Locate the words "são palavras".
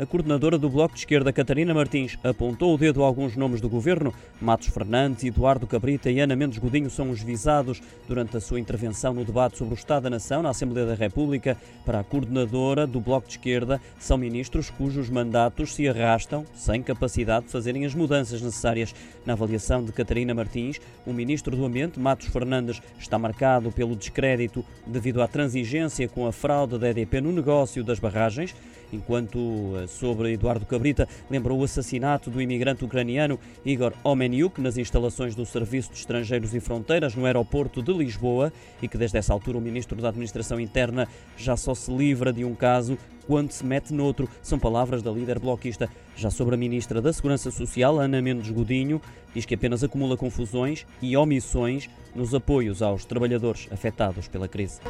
44.42-45.02